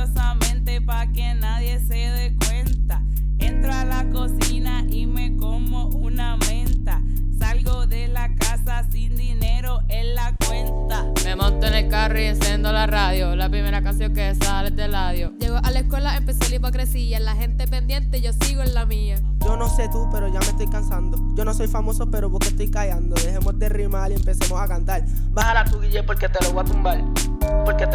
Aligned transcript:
silenciosamente 0.00 0.80
pa' 0.80 1.06
que 1.12 1.34
nadie 1.34 1.78
se 1.80 1.94
dé 1.94 2.36
cuenta. 2.46 3.02
Entro 3.38 3.72
a 3.72 3.84
la 3.84 4.08
cocina 4.10 4.84
y 4.88 5.06
me 5.06 5.36
como 5.36 5.86
una 5.88 6.36
menta. 6.36 7.02
Salgo 7.38 7.86
de 7.86 8.08
la 8.08 8.34
casa 8.36 8.84
sin 8.90 9.16
dinero 9.16 9.80
en 9.88 10.14
la 10.14 10.34
cuenta. 10.46 11.06
Me 11.24 11.36
monto 11.36 11.66
en 11.66 11.74
el 11.74 11.88
carro 11.88 12.18
y 12.18 12.24
enciendo 12.24 12.72
la 12.72 12.86
radio. 12.86 13.34
La 13.36 13.48
primera 13.48 13.82
canción 13.82 14.12
que 14.14 14.34
sale 14.34 14.70
del 14.70 14.92
radio. 14.92 15.32
Llego 15.38 15.56
a 15.56 15.70
la 15.70 15.80
escuela, 15.80 16.16
empecé 16.16 16.48
la 16.50 16.56
hipocresía. 16.56 17.20
La 17.20 17.34
gente 17.34 17.66
pendiente, 17.66 18.20
yo 18.20 18.32
sigo 18.32 18.62
en 18.62 18.74
la 18.74 18.86
mía. 18.86 19.16
Yo 19.44 19.56
no 19.56 19.68
sé 19.68 19.88
tú, 19.88 20.08
pero 20.12 20.28
ya 20.28 20.38
me 20.40 20.46
estoy 20.46 20.68
cansando. 20.68 21.18
Yo 21.34 21.44
no 21.44 21.54
soy 21.54 21.66
famoso, 21.66 22.10
pero 22.10 22.28
vos 22.28 22.40
que 22.40 22.48
estoy 22.48 22.70
callando. 22.70 23.16
Dejemos 23.16 23.58
de 23.58 23.68
rimar 23.68 24.10
y 24.10 24.14
empecemos 24.14 24.60
a 24.60 24.68
cantar. 24.68 25.04
Baja 25.32 25.54
la 25.54 25.64
tu 25.64 25.80
guille 25.80 26.02
porque 26.02 26.28
te 26.28 26.44
lo 26.44 26.52
voy 26.52 26.62
a 26.62 26.64
tumbar. 26.64 27.02
Porque 27.64 27.86